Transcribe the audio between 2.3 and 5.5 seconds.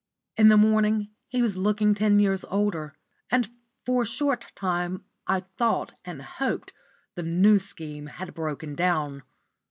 older, and for a short time I